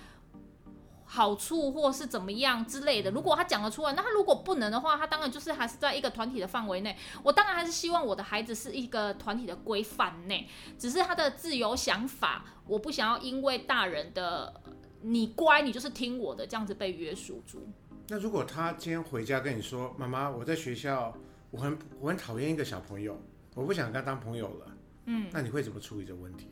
[1.15, 6.97] 好处或是怎么样之类的，如果他讲得出来，那他如果不能的话，他当然就是还是在一个团体的范围内。
[7.23, 10.49] 我当然还是希望我的孩子是一个团体的规范内，
[10.79, 14.55] 只是他的自由想法，我不想要因为大人的
[15.03, 17.69] 你乖，你就是听我的这样子被约束住。
[18.09, 21.15] 那如果他今天回家跟你说，妈妈，我在学校，
[21.51, 23.21] 我很我很讨厌一个小朋友，
[23.55, 24.67] 我不想跟他当朋友了，
[25.05, 26.49] 嗯，那你会怎么处理这个问题？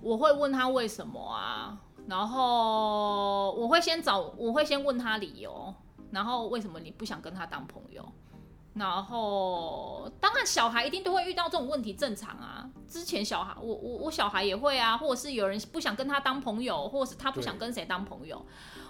[0.00, 5.74] 我会问他为什么啊，然后我会先找，我会先问他理由，
[6.10, 8.06] 然后为什么你不想跟他当朋友？
[8.74, 12.68] 然后当然小孩一定都会遇到这种问题，正常啊。
[12.88, 18.44] 之前小孩，我我我小孩也会啊，或者是有人不想跟他当朋友，或者是他不想跟谁当朋友，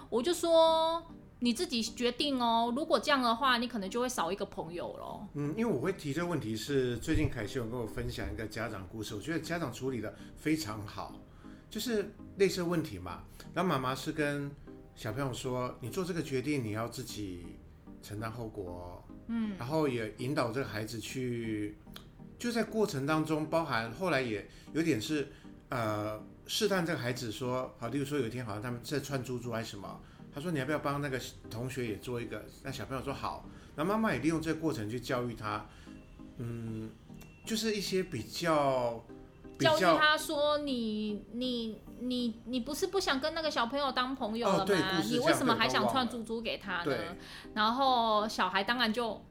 [0.09, 1.03] 我就说。
[1.39, 2.73] 你自己决定哦。
[2.75, 5.27] 如果这样的话，你可能就会少一个朋友了。
[5.33, 11.13] 嗯，因为我会提这个问题是最近凯西有跟我分享一个家长故事，我觉得家长处理的非常好，
[11.75, 13.21] 就是类似问题嘛。
[13.53, 14.49] 然后妈妈是跟
[14.95, 17.45] 小朋友说：“你做这个决定，你要自己
[18.01, 21.75] 承担后果。”嗯，然后也引导这个孩子去，
[22.39, 25.27] 就在过程当中，包含后来也有点是
[25.67, 29.99] 呃试探这个孩子说：“好，例如说有一天好像他们在串珠珠还是什么。”
[30.33, 35.67] 他说：“你要不要帮那个同学也做一个？”那小朋友说：“好。”那妈妈也利用这个过程去教育他，
[36.37, 36.89] 嗯，
[37.45, 39.14] 就是一些比较，比较
[39.59, 44.99] 教育他说你：“你你你你不是不想跟那个小朋友当朋友了吗？
[44.99, 46.95] 哦、你为什么还想串珠珠给他呢？”
[47.53, 49.23] 然后小孩当然就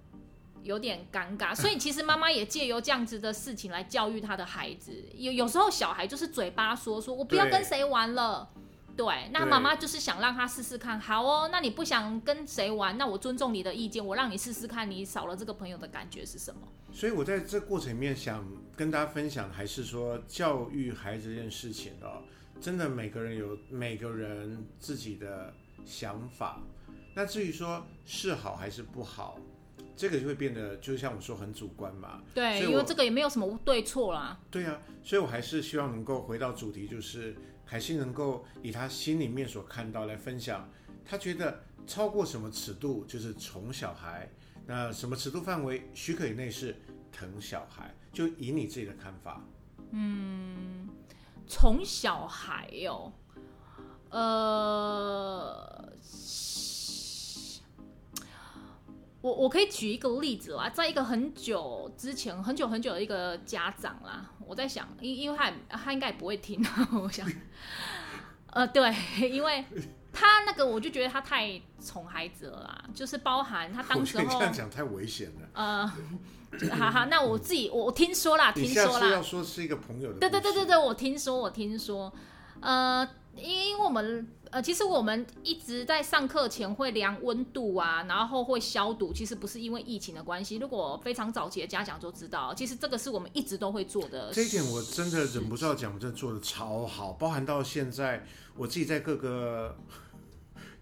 [0.62, 1.54] 有点尴尬。
[1.54, 4.92] 所以其实妈妈也借由这样子的事情来教育他的孩子。
[5.14, 8.50] 有有时候小孩就是嘴巴说说，我不要跟谁玩了。
[8.96, 11.00] 对，那妈妈就是想让他试试看。
[11.00, 12.96] 好哦，那你不想跟谁玩？
[12.96, 16.60] 那我尊重你的意见，我让你试试看，你少了这个朋友的感觉是什么？
[16.92, 22.22] 所以我在这过程里面想跟大家分享，还是说教育孩子这件事情哦，
[22.60, 25.52] 真的每个人有每个人自己的
[25.84, 26.60] 想法。
[27.14, 29.40] 那至于说是好还是不好，
[29.96, 32.22] 这个就会变得就像我说很主观嘛。
[32.32, 34.38] 对，因为这个也没有什么对错啦。
[34.52, 37.36] 对啊，所以我还是希望能够回到主题，就是。
[37.64, 40.68] 还是能够以他心里面所看到来分享，
[41.04, 44.28] 他觉得超过什么尺度就是宠小孩，
[44.66, 46.76] 那什么尺度范围许可以内是
[47.12, 49.42] 疼小孩，就以你自己的看法。
[49.90, 50.88] 嗯，
[51.46, 53.12] 宠小孩哟、
[54.10, 55.92] 哦，呃，
[59.24, 64.30] 我我可以举一个例子啦，在一个很久之前，很久很久的一个家长啦。
[64.46, 67.26] 我在想，因因为他他应该也不会听， 我想，
[68.50, 68.94] 呃，对，
[69.30, 69.64] 因为
[70.12, 75.48] 他那个我就觉得他太宠孩子了啦，就是包含他当时候这样讲太危险了。
[75.54, 75.86] 呃，
[76.76, 82.12] 哈哈，那我自己我我听说啦，听说啦，要说是一个朋友的，对对对对对，我听说我听说，
[82.60, 84.28] 呃，因为我们。
[84.54, 89.12] 呃，其实我们一直在上课前会量温度啊，然后会消毒。
[89.12, 90.58] 其实不是因为疫情的关系。
[90.58, 94.32] 如果非常早期的家长就知道，其实这个是我们一直都会做的。
[94.32, 98.24] 这一点我真的忍不住要讲，我真的做的超好，包含到现在
[98.56, 99.76] 我自己在各个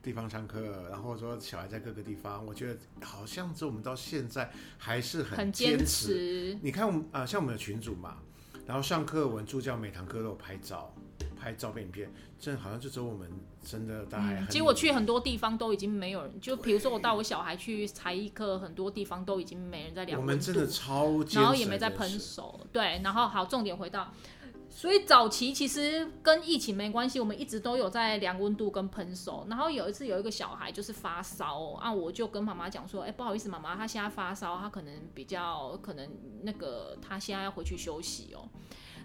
[0.02, 5.86] 地方上课，然后说小孩在各个地方，我觉得好像是我们到现在还是很坚持。
[5.86, 6.58] 坚持。
[6.60, 8.18] 你看我们啊、呃，像我们的群主嘛，
[8.66, 10.92] 然后上课我们助教每堂课都有拍照。
[11.38, 13.28] 拍照片影片，这好像就只有我们
[13.64, 14.46] 真的大概、嗯。
[14.48, 20.30] 其实我去很多地方都已经没有人，就比如说我带我小孩去才艺课，很多地方都已经没人在量温度。
[20.30, 22.60] 我们真的超，然后也没在喷手。
[22.72, 24.12] 对，然后好，重点回到，
[24.74, 29.46] 所以早期其实跟疫情没关系，我们一直都有在量温度跟喷手。
[29.50, 36.10] 然后有一次有一个小孩就是发烧啊，我就跟妈妈讲说，哎，不好意思，妈妈，他现在发烧，他可能比较可能
[36.42, 38.48] 那个他现在要回去休息哦。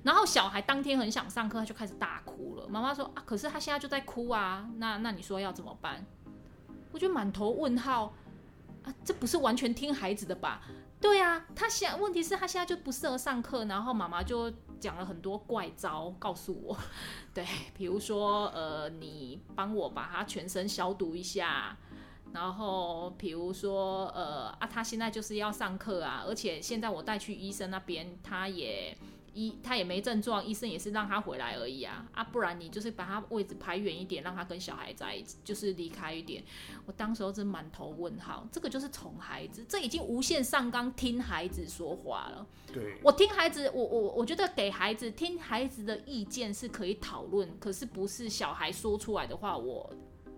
[0.03, 2.67] 然后小孩当天很想上课，他就开始大哭了。
[2.69, 6.06] 妈妈说啊，可是他现在就在哭啊，那那你说要怎么办？
[6.93, 8.13] 我就满头问号
[8.84, 10.62] 啊，这不是完全听孩子的吧？
[11.01, 16.77] 对啊，他现问题是他现在就不适合上课，然后妈妈就讲了很多怪招告诉我，
[17.33, 21.77] 对，比如说呃，你帮我把它全身消毒一下，
[22.33, 28.97] 然后比如说呃啊，他现在就是要上课啊，而且现在我带去医生那边，他也。
[29.38, 32.23] 医他也没症状，医生也是让他回来而已啊啊！
[32.23, 36.43] 不然你就是把他位置排远一点，让他跟小孩在一起，就是离开一点。
[36.88, 42.47] 我当时候真满头问号，这个就是宠孩子，这已经无限上纲听孩子说话了。
[42.73, 49.94] 对，我听孩子，我我我觉得给孩子听孩子的意见是可以讨论，可是不是小孩说出来的话，我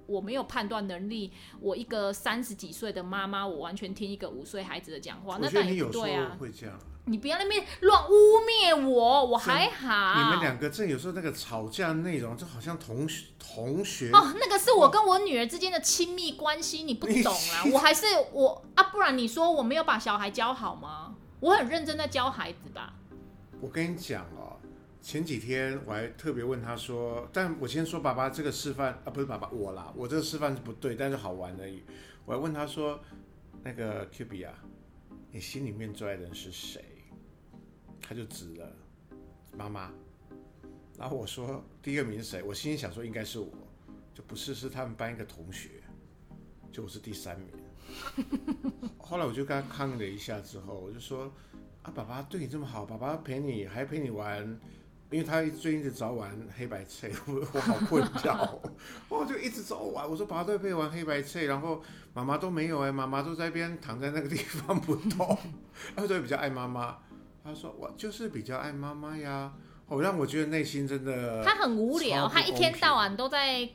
[0.08, 1.32] 我没有判断能力。
[1.62, 6.36] 我一个三十几岁的妈妈，我完全听一个五岁孩子的讲话，那当然不对啊。
[6.38, 6.78] 会这样。
[7.10, 10.22] 你不要那边乱污蔑我，我还好。
[10.22, 17.66] 你们两个这有时候那个吵架内容就好像同学同学哦，那个是我跟我女儿之间的亲密关系，你不懂啊。
[17.74, 21.16] 我还是我啊，不然你说我没有把小孩教好吗？
[21.40, 22.94] 我很认真在教孩子吧。
[23.60, 24.60] 我跟你讲哦，
[25.02, 31.82] 前几天我还特别问他说，但我先说爸爸这个示范啊，不是爸爸我啦，我这个示范是不对，但是好玩而已。
[32.26, 33.00] 我还问他说，
[33.64, 34.54] 那个 Q B 啊，
[35.32, 36.84] 你心里面最爱的人是谁？
[38.10, 38.68] 他就指了
[39.56, 39.92] 妈妈，
[40.98, 42.42] 然后我说第二名是谁？
[42.42, 43.48] 我心里想说应该是我，
[44.16, 45.70] 就不是，是他们班一个同学，
[46.72, 47.50] 就我是第三名。
[48.98, 51.32] 后来我就跟他抗议了一下之后，我就说
[51.84, 54.44] 啊，爸爸对你这么好，爸爸陪你还陪你玩，
[55.12, 58.60] 因为他最近一直找玩黑白猜，我我好困扰，
[59.08, 60.10] 我 就一直找玩。
[60.10, 61.84] 我说爸爸都陪玩黑白猜，然后
[62.16, 65.38] 妈妈都没有哎，妈妈都在边躺在那个地方不动，
[65.96, 66.98] 他说比较爱妈妈。
[67.50, 69.52] 他说我就是比较爱妈妈呀，
[69.88, 73.68] 哦，让我觉得内心真的他很无聊，他一天到晚都在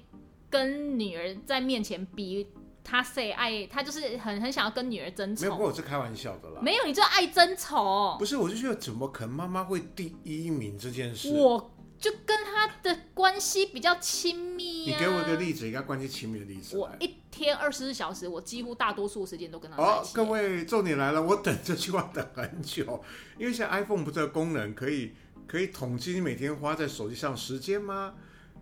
[0.49, 2.49] 跟女儿在面前比。
[2.87, 6.61] 他 say 爱他就是很很想要跟女儿争宠，没有，不过我是开玩笑的啦。
[6.61, 8.16] 没有，你就爱争宠。
[8.18, 11.33] 不是，我就觉得怎么可能妈妈会第一名这件事？
[11.33, 11.74] 我
[12.05, 14.94] 就跟他的关系比较亲密啊。
[14.98, 16.76] 你给我一个例子，一个关系亲密的例子。
[16.76, 20.11] 我一天二十四小时，我几乎大多数时间都跟他在一起。
[20.11, 23.02] 哦，各位，重点来了，我等这句话等很久，
[23.38, 25.14] 因为现在 iPhone 不是个功能可以
[25.46, 28.12] 可以统计你每天花在手机上时间吗？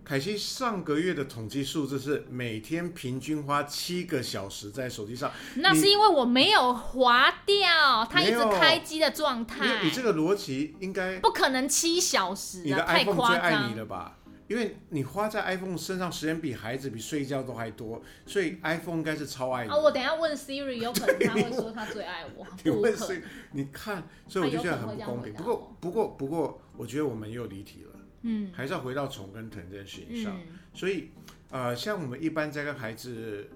[0.04, 5.30] 凯西上个月的统计数字是每天平均花七个小时在手机上。
[5.56, 9.82] 那是因为我没有划掉，它一直开机的状态。
[9.82, 14.18] 你这个逻辑应该不可能七小时啊，你的 iPhone 最爱你了吧？
[14.48, 19.70] 因为你花在 iPhone 身上时间比孩子比睡觉都还多，所以 iPhone 应该是超爱你。
[19.70, 22.46] 啊，我等一下问 Siri，有可能他会说他最爱我。
[22.62, 23.22] 你问 Siri，
[23.52, 25.32] 你看，所以我就觉得很不公平。
[25.32, 27.91] 不过，不过，不过，我觉得我们又离题了。
[28.22, 30.36] 嗯，还是要回到宠跟疼这件事情上。
[30.40, 31.10] 嗯、所以，
[31.50, 33.48] 呃，像我们一般在跟孩子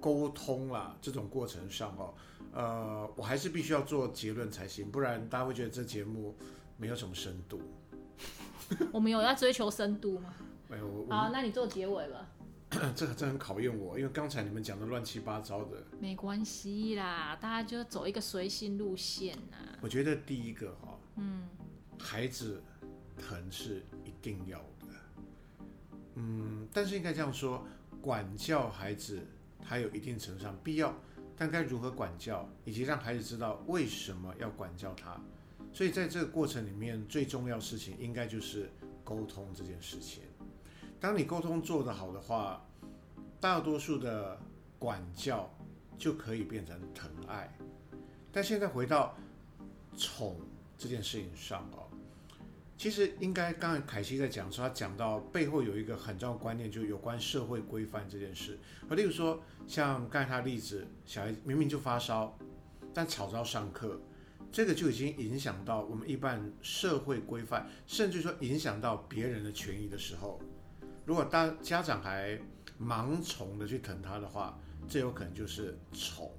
[0.00, 2.14] 沟通啦这种过程上哦，
[2.52, 6.36] 呃，我还是必须要做结论才行，不然大家会觉得这节目
[6.76, 7.60] 没有什么深度。
[8.92, 10.34] 我们有要追求深度吗？
[10.68, 11.06] 没有。
[11.08, 12.28] 好，那你做结尾吧。
[12.94, 15.82] 这个真很考验我，因为刚才你们讲的乱七八糟的。
[15.98, 19.72] 没关系啦，大家就走一个随性路线啊。
[19.80, 21.48] 我觉得第一个哈、哦，嗯，
[21.98, 22.62] 孩子。
[23.18, 24.86] 疼是一定要的，
[26.14, 27.66] 嗯，但是应该这样说，
[28.00, 29.26] 管教孩子
[29.62, 30.94] 还有一定程度上必要，
[31.36, 35.20] 但该如何管教，以及让孩子知道为什么要管教他，
[35.72, 38.70] 所以在这个过程里面，最重要的事情应该就是
[39.04, 40.22] 沟通这件事情。
[41.00, 42.64] 当你沟通做得好的话，
[43.40, 44.40] 大多数的
[44.78, 45.52] 管教
[45.96, 47.52] 就可以变成疼爱。
[48.30, 49.16] 但现在回到
[49.96, 50.36] 宠
[50.76, 51.87] 这件事情上哦。
[52.78, 58.56] 其实应该，刚才凯西在讲说，他讲到背后有一个很重要的观念，就有关社会规范这件事。
[58.88, 62.38] 而例如说，像刚才他的例子，小孩明明就发烧，
[62.94, 64.00] 但吵着要上课，
[64.52, 70.40] 这个就已经影响到我们一般社会规范，甚至说影响到别人的权益的时候，
[71.04, 72.40] 如果大家长还
[72.80, 74.56] 盲从的去疼他的话，
[74.88, 76.30] 这有可能就是宠。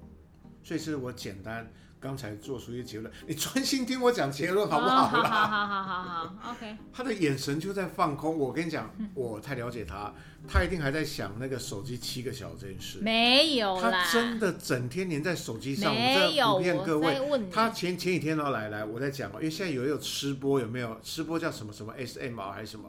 [0.62, 1.70] 所以是我简单。
[2.00, 5.06] 刚才做出一个结论， 你专心听我讲结论好不好？
[5.06, 6.76] 好好好好好好，OK。
[6.92, 10.12] 他的眼神就在放空，我跟你讲，我太了解他，
[10.48, 13.00] 他一定还在想那个手机七个小时这件事。
[13.00, 15.94] 没有啦，他真的整天黏在手机上。
[15.94, 17.20] 没有，我在骗各位，
[17.52, 22.88] 他前前几天呢来来，我在讲，因为现在有有吃播，有没有吃播叫什么什么 SM 还是什么？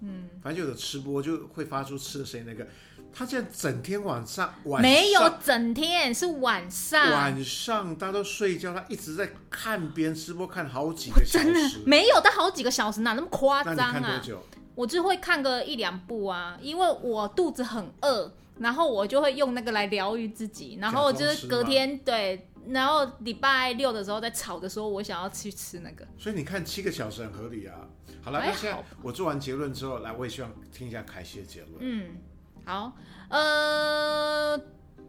[0.00, 2.66] 嗯，反正就有吃播就会发出吃的声音那个。
[3.14, 13.92] 他现在整天晚上，晚上没有整天是晚上，晚上大家都睡觉，他一直在看别人直播，看好几个小时，真的没有，他好几个小时哪那么夸张啊？
[13.92, 14.42] 看多久？
[14.74, 27.74] 我就会看个一两部啊，因为我肚子很饿，然后我就会用那个来疗愈自己，然后就是隔天对，然后礼拜六的时候在吵的时候，我想要去吃那个，所以你看七个小时很合理啊。
[28.20, 31.74] 好了，那现在我做完结论之后，来，我也希望听一下凯西的结论。
[31.78, 32.16] 嗯。
[32.64, 32.92] 好，
[33.28, 34.58] 呃，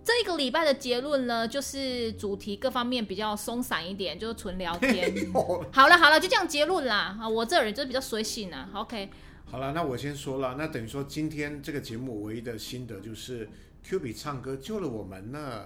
[0.04, 5.14] 这个礼拜的结论呢，就是主题各方面比较松散一点，就是纯聊天。
[5.72, 7.18] 好了好了，就这样结论啦。
[7.20, 8.70] 啊，我这人就是比较随性啊。
[8.74, 9.10] OK。
[9.46, 13.48] 好了，那我先说了，那等于说今天这个节目唯一的心得就是
[13.84, 15.66] Q 比唱歌救了我们呢。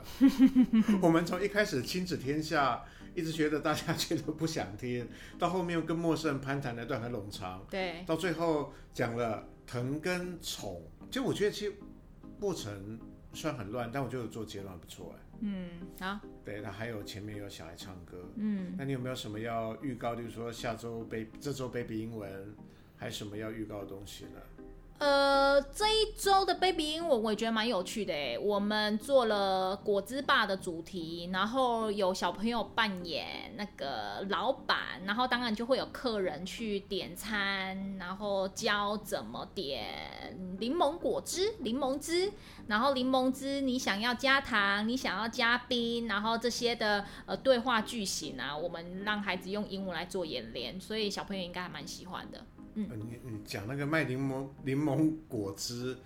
[1.01, 2.83] 我们从一开始亲子天下，
[3.19, 5.07] 一直觉得大家觉得不想听，
[5.37, 10.81] 到后面又跟陌生人攀谈那段很冗长，对，到最后讲了疼跟宠。
[11.09, 11.73] 其实我觉得，其实
[12.39, 12.99] 过程
[13.33, 15.25] 虽然很乱，但我觉得做结论还不错哎。
[15.41, 16.19] 嗯，好。
[16.43, 18.29] 对，那还有前面有小孩唱歌。
[18.35, 20.15] 嗯，那你有没有什么要预告？
[20.15, 22.55] 就是说下周 baby 这周 baby 英文
[22.97, 24.41] 还有什么要预告的东西呢？
[24.99, 42.33] 呃，这一周的 Baby 英文我也觉得蛮有趣的诶，我们做了果汁吧的主题，然后有小朋友扮演那个老板，然后当然就会有客人去点餐，然后教怎么点柠檬果汁、柠檬汁，
[42.67, 52.45] 然后柠檬汁你想要加糖，你想要加冰，然后这些的呃对话句型啊，我们让孩子用英文来做演练，所以小朋友应该还蛮喜欢的。
[52.89, 55.97] 嗯，你你讲那个卖柠檬柠檬果汁，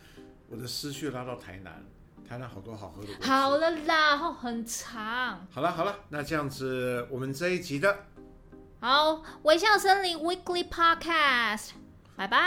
[0.49, 1.83] 我的思绪拉到台南，
[2.27, 3.09] 台南好多好喝的。
[3.21, 5.45] 好了啦，很长。
[5.51, 8.05] 好了好了，那这样子我们这一集的
[8.79, 11.71] 好微笑森林 Weekly Podcast，
[12.15, 12.37] 拜拜，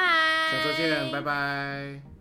[0.50, 2.15] 下周见，拜拜。